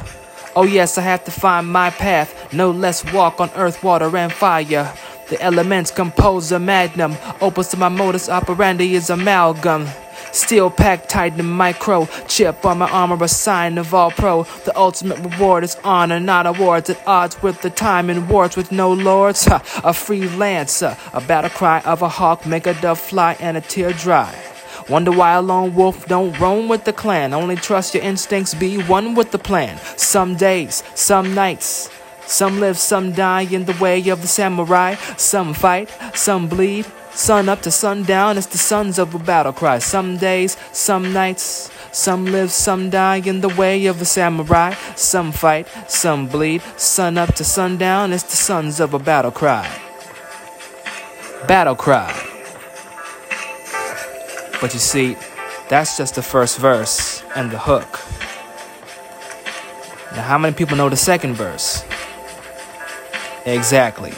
Oh, 0.56 0.62
yes, 0.62 0.98
I 0.98 1.02
have 1.02 1.24
to 1.24 1.32
find 1.32 1.66
my 1.66 1.90
path. 1.90 2.52
No 2.52 2.70
less 2.70 3.04
walk 3.12 3.40
on 3.40 3.50
earth, 3.56 3.82
water, 3.82 4.16
and 4.16 4.32
fire. 4.32 4.94
The 5.28 5.40
elements 5.40 5.90
compose 5.90 6.52
a 6.52 6.58
magnum. 6.58 7.16
Opus 7.40 7.68
to 7.68 7.76
my 7.76 7.88
modus 7.88 8.28
operandi 8.28 8.94
is 8.94 9.10
amalgam. 9.10 9.86
Steel 10.32 10.68
packed 10.68 11.08
tight 11.08 11.38
in 11.38 11.46
micro. 11.46 12.06
Chip 12.26 12.64
on 12.66 12.78
my 12.78 12.90
armor, 12.90 13.22
a 13.22 13.28
sign 13.28 13.78
of 13.78 13.94
all 13.94 14.10
pro. 14.10 14.42
The 14.64 14.76
ultimate 14.76 15.18
reward 15.18 15.62
is 15.62 15.76
honor, 15.84 16.18
not 16.18 16.46
awards. 16.46 16.90
At 16.90 17.06
odds 17.06 17.40
with 17.42 17.62
the 17.62 17.70
time 17.70 18.10
in 18.10 18.28
wars 18.28 18.56
with 18.56 18.72
no 18.72 18.92
lords. 18.92 19.44
Ha, 19.44 19.56
a 19.84 19.92
freelancer, 19.92 20.92
uh, 20.92 21.18
a 21.18 21.20
battle 21.20 21.50
cry 21.50 21.80
of 21.80 22.02
a 22.02 22.08
hawk, 22.08 22.46
make 22.46 22.66
a 22.66 22.74
dove 22.74 22.98
fly 22.98 23.36
and 23.38 23.56
a 23.56 23.60
tear 23.60 23.92
dry. 23.92 24.34
Wonder 24.88 25.12
why 25.12 25.32
a 25.32 25.40
lone 25.40 25.74
wolf 25.74 26.06
don't 26.06 26.38
roam 26.38 26.68
with 26.68 26.84
the 26.84 26.92
clan. 26.92 27.32
Only 27.32 27.56
trust 27.56 27.94
your 27.94 28.02
instincts, 28.02 28.54
be 28.54 28.82
one 28.82 29.14
with 29.14 29.30
the 29.30 29.38
plan. 29.38 29.78
Some 29.96 30.34
days, 30.34 30.82
some 30.94 31.34
nights. 31.34 31.88
Some 32.26 32.60
live, 32.60 32.78
some 32.78 33.12
die 33.12 33.42
in 33.42 33.64
the 33.64 33.76
way 33.80 34.08
of 34.08 34.22
the 34.22 34.28
samurai. 34.28 34.94
Some 35.16 35.54
fight, 35.54 35.90
some 36.14 36.48
bleed. 36.48 36.86
Sun 37.14 37.48
up 37.48 37.62
to 37.62 37.70
sundown, 37.70 38.36
it's 38.36 38.48
the 38.48 38.58
sons 38.58 38.98
of 38.98 39.14
a 39.14 39.20
battle 39.20 39.52
cry. 39.52 39.78
Some 39.78 40.16
days, 40.16 40.56
some 40.72 41.12
nights, 41.12 41.70
some 41.92 42.26
live, 42.26 42.50
some 42.50 42.90
die 42.90 43.22
in 43.24 43.40
the 43.40 43.50
way 43.50 43.86
of 43.86 44.02
a 44.02 44.04
samurai. 44.04 44.74
Some 44.96 45.30
fight, 45.30 45.68
some 45.86 46.26
bleed. 46.26 46.60
Sun 46.76 47.16
up 47.16 47.34
to 47.36 47.44
sundown, 47.44 48.12
it's 48.12 48.24
the 48.24 48.36
sons 48.36 48.80
of 48.80 48.94
a 48.94 48.98
battle 48.98 49.30
cry. 49.30 49.70
Battle 51.46 51.76
cry. 51.76 52.12
But 54.60 54.72
you 54.74 54.80
see, 54.80 55.16
that's 55.68 55.96
just 55.96 56.16
the 56.16 56.22
first 56.22 56.58
verse 56.58 57.22
and 57.36 57.50
the 57.50 57.58
hook. 57.58 58.00
Now, 60.16 60.22
how 60.22 60.38
many 60.38 60.54
people 60.54 60.76
know 60.76 60.88
the 60.88 60.96
second 60.96 61.34
verse? 61.34 61.84
Exactly. 63.46 64.12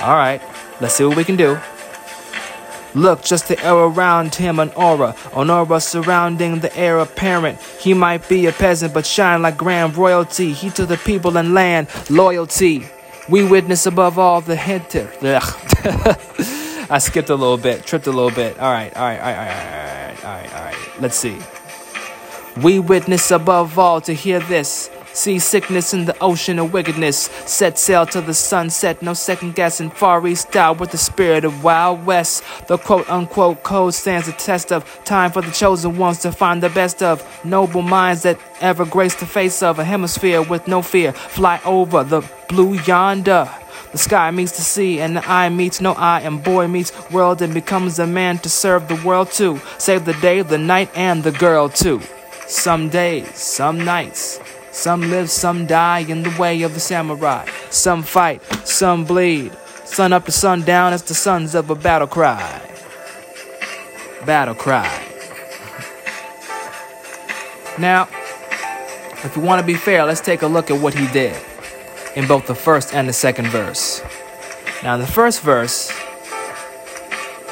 All 0.00 0.14
right. 0.14 0.40
Let's 0.80 0.94
see 0.94 1.04
what 1.04 1.16
we 1.16 1.24
can 1.24 1.36
do. 1.36 1.58
Look, 2.94 3.22
just 3.22 3.48
the 3.48 3.60
air 3.64 3.74
around 3.74 4.36
him, 4.36 4.60
an 4.60 4.70
aura, 4.76 5.16
an 5.34 5.50
aura 5.50 5.80
surrounding 5.80 6.60
the 6.60 6.74
heir 6.76 6.98
apparent. 6.98 7.60
He 7.60 7.92
might 7.92 8.28
be 8.28 8.46
a 8.46 8.52
peasant, 8.52 8.94
but 8.94 9.04
shine 9.04 9.42
like 9.42 9.56
grand 9.56 9.96
royalty. 9.96 10.52
He 10.52 10.70
to 10.70 10.86
the 10.86 10.96
people 10.98 11.36
and 11.36 11.54
land, 11.54 11.88
loyalty. 12.08 12.86
We 13.28 13.44
witness 13.44 13.86
above 13.86 14.18
all 14.18 14.40
the 14.40 14.54
hint. 14.54 14.94
I 16.90 16.98
skipped 16.98 17.30
a 17.30 17.34
little 17.34 17.56
bit, 17.56 17.84
tripped 17.84 18.06
a 18.06 18.12
little 18.12 18.30
bit. 18.30 18.60
All 18.60 18.70
right, 18.70 18.94
all 18.96 19.02
right, 19.02 19.18
all 19.18 19.26
right, 19.26 19.38
all 19.38 19.46
right, 19.46 20.24
all 20.24 20.30
right, 20.30 20.54
all 20.54 20.64
right. 20.64 21.00
Let's 21.00 21.16
see. 21.16 21.38
We 22.62 22.78
witness 22.78 23.32
above 23.32 23.76
all 23.78 24.00
to 24.02 24.12
hear 24.12 24.38
this. 24.38 24.88
See 25.14 25.38
sickness 25.38 25.94
in 25.94 26.06
the 26.06 26.18
ocean 26.20 26.58
of 26.58 26.72
wickedness. 26.72 27.30
Set 27.46 27.78
sail 27.78 28.04
to 28.06 28.20
the 28.20 28.34
sunset, 28.34 29.00
no 29.00 29.14
second 29.14 29.54
guessing. 29.54 29.90
Far 29.90 30.26
East 30.26 30.48
style 30.48 30.74
with 30.74 30.90
the 30.90 30.98
spirit 30.98 31.44
of 31.44 31.62
Wild 31.62 32.04
West. 32.04 32.42
The 32.66 32.78
quote 32.78 33.08
unquote 33.08 33.62
code 33.62 33.94
stands 33.94 34.26
the 34.26 34.32
test 34.32 34.72
of 34.72 34.84
time 35.04 35.30
for 35.30 35.40
the 35.40 35.52
chosen 35.52 35.96
ones 35.98 36.18
to 36.22 36.32
find 36.32 36.60
the 36.60 36.68
best 36.68 37.00
of 37.00 37.22
noble 37.44 37.82
minds 37.82 38.22
that 38.22 38.40
ever 38.60 38.84
grace 38.84 39.14
the 39.14 39.24
face 39.24 39.62
of 39.62 39.78
a 39.78 39.84
hemisphere 39.84 40.42
with 40.42 40.66
no 40.66 40.82
fear. 40.82 41.12
Fly 41.12 41.60
over 41.64 42.02
the 42.02 42.28
blue 42.48 42.74
yonder. 42.80 43.48
The 43.92 43.98
sky 43.98 44.32
meets 44.32 44.56
the 44.56 44.62
sea, 44.62 45.00
and 45.00 45.16
the 45.16 45.30
eye 45.30 45.48
meets 45.48 45.80
no 45.80 45.92
eye, 45.92 46.22
and 46.22 46.42
boy 46.42 46.66
meets 46.66 46.90
world 47.12 47.40
and 47.40 47.54
becomes 47.54 48.00
a 48.00 48.06
man 48.08 48.38
to 48.38 48.48
serve 48.48 48.88
the 48.88 49.00
world 49.06 49.30
too. 49.30 49.60
Save 49.78 50.04
the 50.04 50.14
day, 50.14 50.42
the 50.42 50.58
night, 50.58 50.90
and 50.96 51.22
the 51.22 51.30
girl 51.30 51.68
too. 51.68 52.00
Some 52.48 52.88
days, 52.88 53.36
some 53.36 53.84
nights. 53.84 54.40
Some 54.74 55.02
live, 55.02 55.30
some 55.30 55.66
die 55.66 56.00
in 56.00 56.24
the 56.24 56.36
way 56.36 56.62
of 56.62 56.74
the 56.74 56.80
samurai. 56.80 57.46
Some 57.70 58.02
fight, 58.02 58.42
some 58.66 59.04
bleed. 59.04 59.52
Sun 59.84 60.12
up 60.12 60.24
to 60.24 60.32
sun 60.32 60.62
down, 60.62 60.92
it's 60.92 61.04
the 61.04 61.14
sons 61.14 61.54
of 61.54 61.70
a 61.70 61.76
battle 61.76 62.08
cry. 62.08 62.60
Battle 64.26 64.56
cry. 64.56 64.90
Now, 67.78 68.08
if 69.22 69.36
we 69.36 69.44
want 69.44 69.60
to 69.60 69.66
be 69.66 69.74
fair, 69.74 70.04
let's 70.04 70.20
take 70.20 70.42
a 70.42 70.48
look 70.48 70.72
at 70.72 70.82
what 70.82 70.92
he 70.92 71.06
did 71.12 71.40
in 72.16 72.26
both 72.26 72.48
the 72.48 72.54
first 72.56 72.92
and 72.92 73.08
the 73.08 73.12
second 73.12 73.46
verse. 73.46 74.02
Now, 74.82 74.94
in 74.96 75.00
the 75.00 75.06
first 75.06 75.40
verse, 75.40 75.92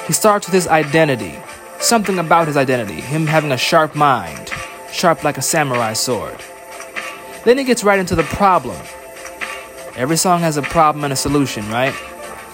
he 0.09 0.13
starts 0.13 0.49
with 0.49 0.55
his 0.55 0.67
identity. 0.67 1.39
Something 1.79 2.19
about 2.19 2.49
his 2.49 2.57
identity, 2.57 3.01
him 3.01 3.29
having 3.29 3.53
a 3.53 3.57
sharp 3.57 3.95
mind, 3.95 4.51
sharp 4.91 5.23
like 5.23 5.39
a 5.39 5.43
samurai 5.43 5.93
sword. 5.93 6.43
Then 7.45 7.59
he 7.59 7.65
gets 7.65 7.83
right 7.83 7.99
into 7.99 8.15
the 8.15 8.23
problem. 8.25 8.77
Every 9.97 10.17
song 10.17 10.41
has 10.41 10.57
a 10.57 10.63
problem 10.63 11.05
and 11.05 11.13
a 11.13 11.17
solution, 11.17 11.69
right? 11.69 11.95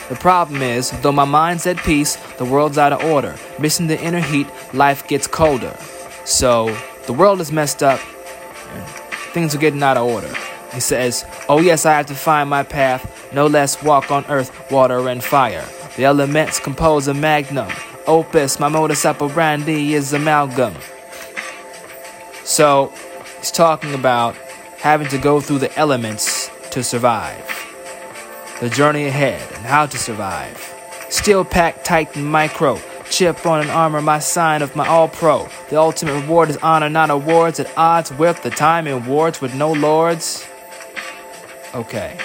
The 0.09 0.17
problem 0.17 0.63
is, 0.63 0.91
though 1.03 1.13
my 1.13 1.27
mind's 1.27 1.67
at 1.67 1.77
peace, 1.79 2.17
the 2.39 2.45
world's 2.45 2.79
out 2.79 2.93
of 2.93 3.05
order. 3.05 3.37
Missing 3.59 3.89
the 3.89 4.01
inner 4.01 4.21
heat, 4.21 4.47
life 4.73 5.07
gets 5.07 5.27
colder. 5.27 5.77
So, 6.25 6.75
the 7.07 7.13
world 7.13 7.41
is 7.41 7.53
messed 7.53 7.83
up, 7.83 8.01
things 9.33 9.55
are 9.55 9.59
getting 9.59 9.83
out 9.83 9.99
of 9.99 10.07
order. 10.07 10.33
He 10.73 10.81
says, 10.81 11.25
Oh, 11.49 11.61
yes, 11.61 11.87
I 11.87 11.93
have 11.93 12.07
to 12.07 12.15
find 12.15 12.49
my 12.49 12.63
path, 12.63 13.33
no 13.33 13.47
less 13.47 13.83
walk 13.83 14.11
on 14.11 14.25
earth, 14.27 14.71
water, 14.71 15.09
and 15.09 15.23
fire. 15.23 15.65
The 15.97 16.05
elements 16.05 16.59
compose 16.59 17.09
a 17.09 17.15
magnum. 17.15 17.71
Opus, 18.07 18.59
my 18.59 18.69
modus 18.69 19.05
operandi 19.05 19.95
is 19.95 20.13
amalgam. 20.13 20.75
So, 22.45 22.93
he's 23.39 23.51
talking 23.51 23.95
about 23.95 24.35
having 24.79 25.09
to 25.09 25.19
go 25.19 25.41
through 25.41 25.59
the 25.59 25.77
elements 25.77 26.51
to 26.71 26.83
survive. 26.83 27.45
The 28.61 28.69
journey 28.69 29.07
ahead 29.07 29.43
and 29.53 29.67
how 29.67 29.87
to 29.87 29.99
survive. 29.99 30.75
Steel 31.11 31.45
pack 31.45 31.85
Titan 31.85 32.25
micro. 32.25 32.79
Chip 33.11 33.47
on 33.47 33.61
an 33.61 33.71
armor, 33.71 34.03
my 34.03 34.19
sign 34.19 34.63
of 34.63 34.77
my 34.77 34.87
all 34.87 35.09
pro. 35.09 35.49
The 35.71 35.77
ultimate 35.77 36.21
reward 36.21 36.51
is 36.51 36.59
honor, 36.59 36.91
not 36.91 37.11
awards. 37.11 37.59
At 37.59 37.77
odds 37.77 38.13
with 38.13 38.43
the 38.43 38.51
time 38.51 38.87
in 38.87 39.07
wards 39.07 39.41
with 39.41 39.55
no 39.55 39.73
lords. 39.73 40.47
Okay. 41.75 42.19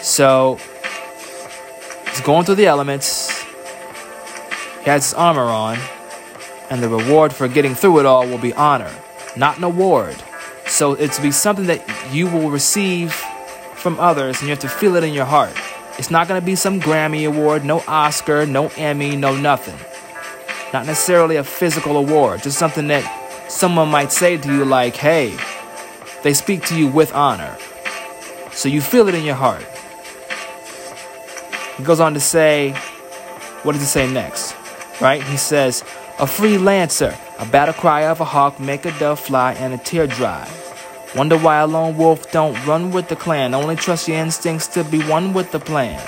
So, 0.00 0.58
he's 2.08 2.20
going 2.22 2.44
through 2.46 2.54
the 2.54 2.66
elements. 2.66 3.42
He 4.84 4.90
has 4.90 5.04
his 5.04 5.14
armor 5.14 5.42
on. 5.42 5.78
And 6.70 6.82
the 6.82 6.88
reward 6.88 7.32
for 7.32 7.48
getting 7.48 7.74
through 7.74 8.00
it 8.00 8.06
all 8.06 8.26
will 8.26 8.38
be 8.38 8.52
honor, 8.54 8.92
not 9.36 9.58
an 9.58 9.64
award. 9.64 10.16
So, 10.78 10.92
it's 10.92 11.18
be 11.18 11.32
something 11.32 11.66
that 11.66 11.82
you 12.12 12.28
will 12.28 12.50
receive 12.50 13.12
from 13.74 13.98
others, 13.98 14.38
and 14.38 14.44
you 14.44 14.50
have 14.50 14.60
to 14.60 14.68
feel 14.68 14.94
it 14.94 15.02
in 15.02 15.12
your 15.12 15.24
heart. 15.24 15.52
It's 15.98 16.08
not 16.08 16.28
going 16.28 16.40
to 16.40 16.46
be 16.46 16.54
some 16.54 16.80
Grammy 16.80 17.26
award, 17.26 17.64
no 17.64 17.82
Oscar, 17.88 18.46
no 18.46 18.68
Emmy, 18.76 19.16
no 19.16 19.36
nothing. 19.36 19.74
Not 20.72 20.86
necessarily 20.86 21.34
a 21.34 21.42
physical 21.42 21.96
award, 21.96 22.44
just 22.44 22.60
something 22.60 22.86
that 22.86 23.50
someone 23.50 23.88
might 23.88 24.12
say 24.12 24.36
to 24.36 24.54
you, 24.54 24.64
like, 24.64 24.94
hey, 24.94 25.36
they 26.22 26.32
speak 26.32 26.64
to 26.66 26.78
you 26.78 26.86
with 26.86 27.12
honor. 27.12 27.58
So 28.52 28.68
you 28.68 28.80
feel 28.80 29.08
it 29.08 29.16
in 29.16 29.24
your 29.24 29.34
heart. 29.34 29.66
He 31.76 31.82
goes 31.82 31.98
on 31.98 32.14
to 32.14 32.20
say, 32.20 32.70
what 33.64 33.72
does 33.72 33.80
he 33.80 33.88
say 33.88 34.08
next? 34.08 34.54
Right? 35.00 35.24
He 35.24 35.38
says, 35.38 35.82
a 36.20 36.26
freelancer, 36.26 37.18
a 37.40 37.46
battle 37.46 37.74
cry 37.74 38.06
of 38.06 38.20
a 38.20 38.24
hawk, 38.24 38.60
make 38.60 38.86
a 38.86 38.96
dove 39.00 39.18
fly 39.18 39.54
and 39.54 39.74
a 39.74 39.78
tear 39.78 40.06
dry. 40.06 40.48
Wonder 41.16 41.38
why 41.38 41.58
a 41.58 41.66
lone 41.66 41.96
wolf 41.96 42.30
don't 42.30 42.54
run 42.66 42.90
with 42.90 43.08
the 43.08 43.16
clan. 43.16 43.54
Only 43.54 43.76
trust 43.76 44.08
your 44.08 44.18
instincts 44.18 44.66
to 44.68 44.84
be 44.84 45.02
one 45.02 45.32
with 45.32 45.50
the 45.52 45.58
plan. 45.58 45.98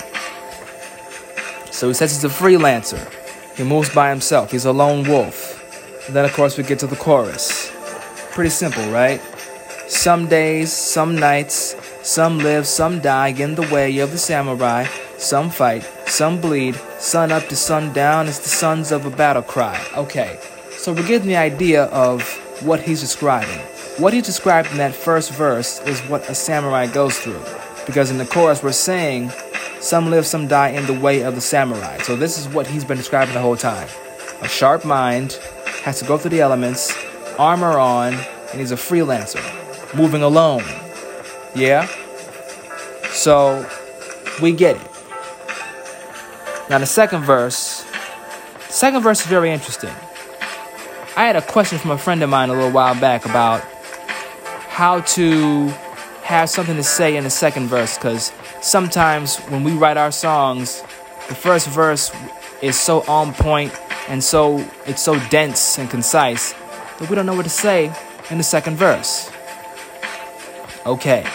So 1.71 1.89
he 1.89 1.95
says 1.95 2.13
he's 2.13 2.25
a 2.25 2.29
freelancer. 2.29 3.09
He 3.57 3.65
moves 3.65 3.89
by 3.95 4.11
himself. 4.11 4.51
He's 4.53 4.67
a 4.67 4.73
lone 4.73 5.09
wolf. 5.09 5.57
And 6.07 6.15
then, 6.15 6.25
of 6.25 6.33
course, 6.35 6.59
we 6.59 6.65
get 6.65 6.79
to 6.81 6.87
the 6.87 6.97
chorus. 6.97 7.73
Pretty 8.33 8.51
simple, 8.51 8.85
right? 8.91 9.21
Some 9.89 10.29
days, 10.29 10.73
some 10.73 11.17
nights, 11.17 11.77
some 12.03 12.39
live, 12.39 12.67
some 12.67 13.01
die 13.01 13.29
in 13.29 13.55
the 13.55 13.69
way 13.73 13.99
of 13.99 14.13
the 14.13 14.19
samurai. 14.19 14.85
Some 15.17 15.51
fight, 15.51 15.83
some 16.07 16.41
bleed. 16.41 16.75
Sun 16.99 17.33
up 17.33 17.49
to 17.49 17.57
sundown 17.57 18.27
is 18.27 18.39
the 18.39 18.49
sons 18.49 18.93
of 18.93 19.07
a 19.07 19.11
battle 19.11 19.43
cry. 19.43 19.83
Okay, 19.97 20.39
so 20.71 20.93
we're 20.93 21.07
getting 21.07 21.29
the 21.29 21.37
idea 21.37 21.85
of 21.85 22.23
what 22.63 22.81
he's 22.81 23.01
describing. 23.01 23.61
What 24.01 24.15
he 24.15 24.23
described 24.23 24.71
in 24.71 24.79
that 24.79 24.95
first 24.95 25.31
verse 25.31 25.79
is 25.83 26.01
what 26.09 26.27
a 26.31 26.35
samurai 26.35 26.87
goes 26.87 27.19
through. 27.19 27.45
Because 27.85 28.11
in 28.11 28.17
the 28.17 28.25
chorus, 28.25 28.63
we're 28.63 28.73
saying, 28.73 29.31
Some 29.81 30.09
live, 30.09 30.25
some 30.25 30.49
die 30.49 30.69
in 30.69 30.87
the 30.87 30.99
way 30.99 31.21
of 31.21 31.35
the 31.35 31.43
samurai. 31.43 31.99
So 31.99 32.17
this 32.17 32.39
is 32.39 32.49
what 32.49 32.67
he's 32.67 32.83
been 32.83 32.97
describing 32.97 33.35
the 33.35 33.41
whole 33.41 33.59
time. 33.59 33.89
A 34.41 34.49
sharp 34.49 34.87
mind 34.87 35.35
has 35.83 35.99
to 35.99 36.07
go 36.07 36.17
through 36.17 36.31
the 36.31 36.41
elements, 36.41 36.97
armor 37.39 37.79
on, 37.79 38.15
and 38.15 38.59
he's 38.59 38.73
a 38.73 38.77
freelancer, 38.77 39.45
moving 39.95 40.23
alone. 40.23 40.65
Yeah? 41.55 41.87
So 43.11 43.69
we 44.41 44.53
get 44.53 44.77
it. 44.77 44.91
Now, 46.71 46.79
the 46.79 46.87
second 46.87 47.25
verse, 47.25 47.85
the 48.67 48.73
second 48.73 49.03
verse 49.03 49.21
is 49.21 49.27
very 49.27 49.51
interesting. 49.51 49.91
I 51.19 51.27
had 51.27 51.37
a 51.37 51.43
question 51.43 51.77
from 51.77 51.91
a 51.91 51.99
friend 51.99 52.23
of 52.23 52.31
mine 52.31 52.49
a 52.49 52.55
little 52.55 52.71
while 52.71 52.99
back 52.99 53.27
about 53.27 53.63
how 54.71 55.01
to 55.01 55.67
have 56.23 56.49
something 56.49 56.77
to 56.77 56.83
say 56.83 57.17
in 57.17 57.25
the 57.25 57.31
second 57.31 57.67
verse 57.67 57.99
because 57.99 58.33
sometimes 58.63 59.37
when 59.51 59.65
we 59.65 59.73
write 59.73 59.97
our 59.97 60.13
songs, 60.13 60.81
the 61.29 61.35
first 61.35 61.67
verse 61.69 62.13
is 62.63 62.79
so 62.79 63.03
on 63.09 63.35
point 63.35 63.75
and 64.09 64.23
so 64.23 64.65
it's 64.87 65.03
so 65.03 65.19
dense 65.29 65.77
and 65.79 65.91
concise 65.91 66.53
that 66.99 67.11
we 67.11 67.17
don't 67.17 67.27
know 67.27 67.35
what 67.35 67.43
to 67.43 67.51
say 67.51 67.93
in 68.31 68.39
the 68.39 68.45
second 68.45 68.77
verse. 68.77 69.31
Okay, 70.87 71.27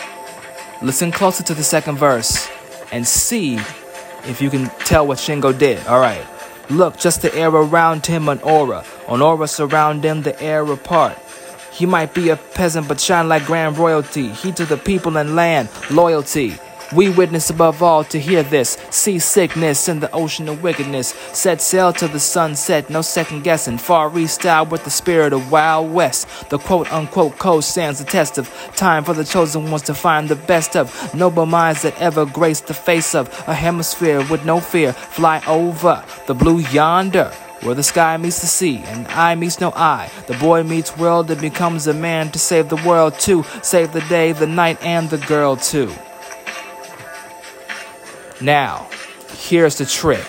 listen 0.82 1.12
closer 1.12 1.44
to 1.44 1.54
the 1.54 1.64
second 1.64 1.98
verse 1.98 2.50
and 2.94 3.06
see 3.06 3.56
if 4.24 4.42
you 4.42 4.50
can 4.50 4.70
tell 4.86 5.06
what 5.06 5.18
Shingo 5.18 5.56
did. 5.56 5.86
All 5.88 6.00
right. 6.00 6.26
Look, 6.70 6.98
just 6.98 7.22
the 7.22 7.36
air 7.36 7.50
around 7.50 8.06
him, 8.06 8.28
an 8.28 8.40
aura. 8.40 8.84
An 9.08 9.22
aura 9.22 9.48
surround 9.48 10.04
him, 10.04 10.24
the 10.24 10.42
air 10.42 10.64
apart. 10.64 11.18
He 11.76 11.86
might 11.86 12.14
be 12.14 12.30
a 12.30 12.38
peasant, 12.38 12.88
but 12.88 13.02
shine 13.02 13.28
like 13.28 13.46
grand 13.46 13.78
royalty. 13.78 14.30
He 14.30 14.54
to 14.54 14.66
the 14.66 14.78
people 14.78 15.18
and 15.18 15.36
land, 15.36 15.68
loyalty. 15.92 16.58
We 16.94 17.10
witness 17.10 17.50
above 17.50 17.84
all 17.84 18.06
to 18.06 18.20
hear 18.20 18.44
this. 18.44 18.78
See 18.92 19.20
sickness 19.20 19.90
in 19.90 20.00
the 20.00 20.12
ocean 20.12 20.48
of 20.48 20.64
wickedness. 20.64 21.10
Set 21.34 21.60
sail 21.60 21.92
to 21.94 22.08
the 22.08 22.20
sunset, 22.20 22.90
no 22.90 23.02
second 23.02 23.44
guessing. 23.44 23.78
Far 23.78 24.18
East 24.18 24.36
style 24.36 24.68
with 24.68 24.86
the 24.86 24.90
spirit 24.90 25.34
of 25.34 25.52
Wild 25.52 25.92
West. 25.92 26.28
The 26.50 26.60
quote 26.60 26.92
unquote 26.94 27.38
code 27.40 27.66
stands 27.66 28.00
the 28.00 28.06
test 28.06 28.38
of 28.38 28.50
time 28.76 29.04
for 29.04 29.14
the 29.14 29.26
chosen 29.26 29.70
ones 29.70 29.82
to 29.84 29.94
find 29.94 30.30
the 30.30 30.36
best 30.36 30.78
of 30.78 31.14
noble 31.14 31.46
minds 31.46 31.82
that 31.82 32.00
ever 32.00 32.26
graced 32.26 32.68
the 32.68 32.74
face 32.74 33.14
of 33.14 33.28
a 33.48 33.54
hemisphere 33.54 34.24
with 34.30 34.46
no 34.46 34.62
fear. 34.62 34.94
Fly 34.94 35.42
over 35.48 36.06
the 36.28 36.34
blue 36.34 36.60
yonder 36.60 37.34
where 37.66 37.74
the 37.74 37.82
sky 37.82 38.16
meets 38.18 38.42
the 38.42 38.48
sea 38.48 38.78
and 38.86 39.08
eye 39.08 39.34
meets 39.34 39.60
no 39.60 39.72
eye. 39.72 40.12
The 40.28 40.36
boy 40.36 40.62
meets 40.62 40.96
world 40.96 41.32
and 41.32 41.42
becomes 41.42 41.88
a 41.88 41.96
man 41.96 42.32
to 42.32 42.40
save 42.40 42.70
the 42.70 42.76
world 42.88 43.18
too. 43.20 43.44
Save 43.64 43.92
the 43.92 44.02
day, 44.02 44.34
the 44.34 44.46
night, 44.46 44.78
and 44.84 45.10
the 45.10 45.18
girl 45.18 45.56
too. 45.56 45.92
Now, 48.40 48.88
here's 49.36 49.80
the 49.80 49.86
trick. 49.86 50.28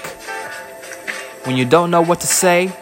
When 1.45 1.57
you 1.57 1.67
don't 1.67 1.91
know 1.91 2.01
what 2.01 2.21
to 2.21 2.27
say 2.27 2.73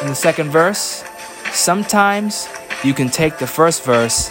in 0.00 0.06
the 0.06 0.14
second 0.14 0.50
verse, 0.50 1.02
sometimes 1.50 2.48
you 2.84 2.94
can 2.94 3.08
take 3.08 3.38
the 3.38 3.46
first 3.46 3.84
verse 3.84 4.30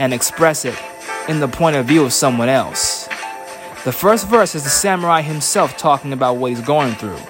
and 0.00 0.12
express 0.12 0.64
it 0.64 0.76
in 1.28 1.38
the 1.38 1.48
point 1.48 1.76
of 1.76 1.86
view 1.86 2.04
of 2.04 2.12
someone 2.12 2.48
else. 2.48 3.06
The 3.84 3.92
first 3.92 4.26
verse 4.26 4.56
is 4.56 4.64
the 4.64 4.70
samurai 4.70 5.22
himself 5.22 5.76
talking 5.76 6.12
about 6.12 6.38
what 6.38 6.50
he's 6.50 6.62
going 6.62 6.94
through. 6.94 7.20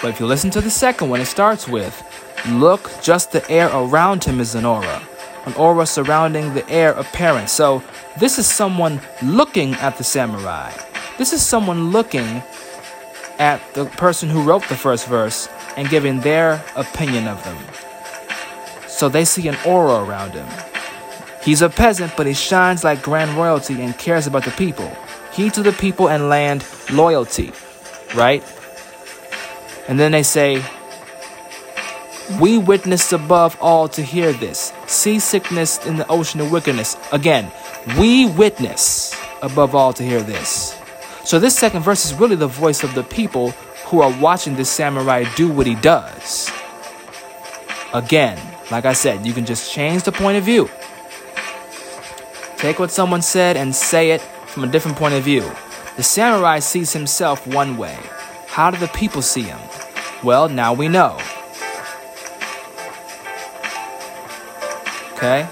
But 0.00 0.10
if 0.10 0.20
you 0.20 0.26
listen 0.26 0.50
to 0.50 0.60
the 0.60 0.70
second 0.70 1.10
one, 1.10 1.20
it 1.20 1.26
starts 1.26 1.66
with 1.68 2.02
Look, 2.48 2.90
just 3.02 3.32
the 3.32 3.48
air 3.50 3.70
around 3.72 4.22
him 4.22 4.38
is 4.38 4.54
an 4.54 4.66
aura. 4.66 5.02
An 5.46 5.54
aura 5.54 5.86
surrounding 5.86 6.52
the 6.52 6.68
air 6.68 6.92
apparent. 6.92 7.48
So 7.48 7.82
this 8.18 8.38
is 8.38 8.46
someone 8.46 9.00
looking 9.22 9.74
at 9.74 9.96
the 9.96 10.04
samurai. 10.04 10.72
This 11.16 11.32
is 11.32 11.44
someone 11.44 11.90
looking 11.90 12.42
at 13.38 13.60
the 13.74 13.86
person 13.86 14.28
who 14.28 14.42
wrote 14.42 14.68
the 14.68 14.76
first 14.76 15.06
verse 15.06 15.48
and 15.76 15.88
giving 15.88 16.20
their 16.20 16.62
opinion 16.76 17.26
of 17.26 17.42
them. 17.44 17.56
So 18.88 19.08
they 19.08 19.24
see 19.24 19.48
an 19.48 19.56
aura 19.66 20.04
around 20.04 20.32
him. 20.32 20.46
He's 21.42 21.62
a 21.62 21.68
peasant, 21.68 22.12
but 22.16 22.26
he 22.26 22.34
shines 22.34 22.84
like 22.84 23.02
grand 23.02 23.36
royalty 23.36 23.82
and 23.82 23.96
cares 23.98 24.26
about 24.26 24.44
the 24.44 24.50
people. 24.52 24.90
He 25.32 25.50
to 25.50 25.62
the 25.62 25.72
people 25.72 26.08
and 26.08 26.28
land 26.28 26.64
loyalty, 26.92 27.52
right? 28.14 28.42
And 29.88 29.98
then 29.98 30.12
they 30.12 30.22
say, 30.22 30.62
We 32.40 32.58
witness 32.58 33.12
above 33.12 33.56
all 33.60 33.88
to 33.88 34.02
hear 34.02 34.32
this. 34.32 34.72
Seasickness 34.86 35.84
in 35.86 35.96
the 35.96 36.06
ocean 36.08 36.40
of 36.40 36.50
wickedness. 36.50 36.96
Again, 37.12 37.50
we 37.98 38.26
witness 38.26 39.14
above 39.42 39.74
all 39.74 39.92
to 39.92 40.02
hear 40.02 40.22
this. 40.22 40.78
So 41.24 41.38
this 41.38 41.56
second 41.56 41.82
verse 41.82 42.04
is 42.04 42.14
really 42.14 42.36
the 42.36 42.46
voice 42.46 42.82
of 42.82 42.94
the 42.94 43.02
people 43.02 43.50
who 43.86 44.00
are 44.00 44.12
watching 44.20 44.56
this 44.56 44.70
samurai 44.70 45.24
do 45.36 45.50
what 45.50 45.66
he 45.66 45.74
does. 45.74 46.50
Again, 47.92 48.38
like 48.70 48.86
I 48.86 48.92
said, 48.92 49.26
you 49.26 49.32
can 49.32 49.44
just 49.44 49.72
change 49.72 50.02
the 50.02 50.12
point 50.12 50.38
of 50.38 50.44
view. 50.44 50.68
Take 52.56 52.78
what 52.78 52.90
someone 52.90 53.22
said 53.22 53.56
and 53.56 53.74
say 53.74 54.12
it 54.12 54.20
from 54.20 54.64
a 54.64 54.66
different 54.66 54.96
point 54.96 55.14
of 55.14 55.22
view. 55.22 55.50
The 55.96 56.02
samurai 56.02 56.58
sees 56.58 56.92
himself 56.92 57.46
one 57.46 57.76
way. 57.76 57.96
How 58.54 58.70
do 58.70 58.78
the 58.78 58.86
people 58.86 59.20
see 59.20 59.42
him? 59.42 59.58
Well, 60.22 60.48
now 60.48 60.74
we 60.74 60.86
know. 60.86 61.18
Okay? 65.14 65.48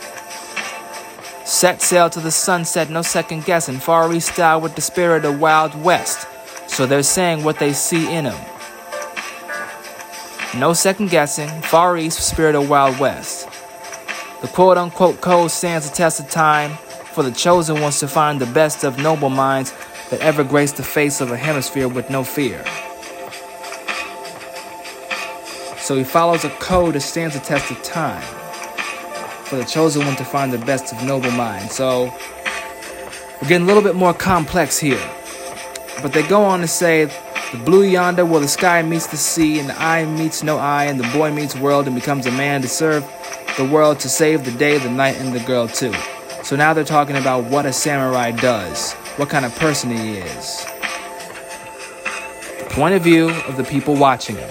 Set 1.45 1.83
sail 1.83 2.09
to 2.11 2.21
the 2.21 2.31
sunset, 2.31 2.91
no 2.91 3.03
second 3.03 3.45
guessing. 3.45 3.81
Far 3.81 4.13
East 4.15 4.35
style 4.35 4.61
with 4.61 4.77
the 4.77 4.81
spirit 4.81 5.25
of 5.25 5.41
Wild 5.41 5.75
West. 5.83 6.29
So 6.69 6.87
they're 6.87 7.03
saying 7.03 7.43
what 7.43 7.59
they 7.59 7.73
see 7.73 8.09
in 8.09 8.27
him. 8.27 8.39
No 10.57 10.73
second 10.73 11.11
guessing. 11.11 11.49
Far 11.63 11.99
East 11.99 12.21
spirit 12.21 12.55
of 12.55 12.71
Wild 12.71 13.01
West. 13.01 13.49
The 14.43 14.47
quote 14.47 14.79
unquote 14.79 15.21
code 15.21 15.51
stands 15.51 15.91
the 15.91 15.97
test 15.97 16.21
of 16.21 16.31
time 16.31 16.71
for 17.15 17.25
the 17.25 17.33
chosen 17.33 17.81
ones 17.81 17.99
to 17.99 18.07
find 18.07 18.41
the 18.41 18.47
best 18.47 18.85
of 18.85 18.99
noble 18.99 19.29
minds 19.29 19.75
that 20.11 20.21
ever 20.21 20.45
graced 20.45 20.77
the 20.77 20.85
face 20.85 21.21
of 21.21 21.33
a 21.33 21.37
hemisphere 21.37 21.89
with 21.89 22.09
no 22.09 22.23
fear. 22.23 22.65
So 25.83 25.97
he 25.97 26.05
follows 26.05 26.45
a 26.45 26.51
code 26.51 26.95
that 26.95 27.01
stands 27.01 27.35
the 27.35 27.41
test 27.41 27.71
of 27.71 27.83
time 27.83 28.23
for 29.45 29.57
the 29.57 29.65
chosen 29.65 30.07
one 30.07 30.17
to 30.17 30.25
find 30.25 30.53
the 30.53 30.59
best 30.59 30.93
of 30.93 31.03
noble 31.05 31.31
minds. 31.33 31.75
So 31.75 32.13
We're 33.43 33.49
getting 33.49 33.65
a 33.65 33.67
little 33.67 33.83
bit 33.83 33.97
more 33.97 34.15
complex 34.15 34.79
here. 34.79 35.05
But 36.01 36.13
they 36.13 36.23
go 36.23 36.45
on 36.45 36.61
to 36.61 36.69
say 36.69 37.07
the 37.51 37.59
blue 37.65 37.83
yonder 37.83 38.25
where 38.25 38.39
the 38.41 38.47
sky 38.47 38.83
meets 38.83 39.09
the 39.09 39.17
sea 39.17 39.59
and 39.59 39.69
the 39.69 39.83
eye 39.83 40.05
meets 40.05 40.45
no 40.45 40.59
eye 40.59 40.85
and 40.85 41.01
the 41.01 41.09
boy 41.13 41.33
meets 41.33 41.57
world 41.57 41.89
and 41.89 41.97
becomes 41.97 42.27
a 42.27 42.31
man 42.31 42.63
to 42.63 42.69
serve 42.69 43.05
the 43.57 43.65
world 43.65 43.99
to 44.01 44.09
save 44.09 44.45
the 44.45 44.53
day, 44.53 44.79
the 44.79 44.89
night, 44.89 45.17
and 45.17 45.35
the 45.35 45.41
girl 45.41 45.67
too. 45.67 45.93
So 46.45 46.55
now 46.55 46.73
they're 46.73 46.85
talking 46.85 47.17
about 47.17 47.45
what 47.47 47.67
a 47.67 47.73
samurai 47.73 48.31
does, 48.31 48.93
what 49.17 49.29
kind 49.29 49.45
of 49.45 49.53
person 49.57 49.91
he 49.91 50.19
is. 50.19 50.65
The 52.61 52.69
point 52.71 52.95
of 52.95 53.03
view 53.03 53.31
of 53.31 53.57
the 53.57 53.65
people 53.65 53.97
watching 53.97 54.37
him. 54.37 54.51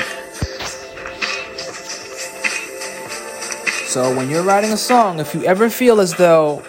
So 3.92 4.16
when 4.16 4.30
you're 4.30 4.42
writing 4.42 4.72
a 4.72 4.78
song, 4.78 5.20
if 5.20 5.36
you 5.36 5.44
ever 5.44 5.70
feel 5.70 6.00
as 6.00 6.14
though 6.14 6.64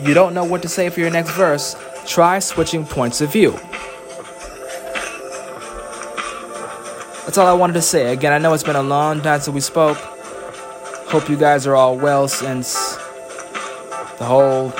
you 0.00 0.14
don't 0.14 0.32
know 0.32 0.44
what 0.44 0.62
to 0.62 0.68
say 0.68 0.90
for 0.90 1.00
your 1.00 1.10
next 1.10 1.32
verse, 1.32 1.74
try 2.06 2.38
switching 2.38 2.86
points 2.86 3.20
of 3.20 3.32
view. 3.32 3.50
That's 7.24 7.36
all 7.36 7.48
I 7.48 7.52
wanted 7.52 7.72
to 7.72 7.82
say. 7.82 8.12
Again, 8.12 8.32
I 8.32 8.38
know 8.38 8.54
it's 8.54 8.62
been 8.62 8.76
a 8.76 8.82
long 8.82 9.20
time 9.22 9.40
since 9.40 9.52
we 9.52 9.60
spoke. 9.60 9.96
Hope 11.08 11.28
you 11.28 11.36
guys 11.36 11.66
are 11.66 11.74
all 11.74 11.96
well 11.98 12.28
since 12.28 12.74
the 14.18 14.24
whole 14.24 14.70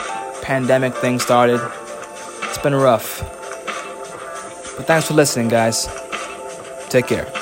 pandemic 0.40 0.94
thing 0.94 1.18
started. 1.18 1.60
It's 2.42 2.58
been 2.58 2.76
rough. 2.76 3.22
But 4.76 4.86
thanks 4.86 5.08
for 5.08 5.14
listening, 5.14 5.48
guys. 5.48 5.88
Take 6.90 7.08
care. 7.08 7.41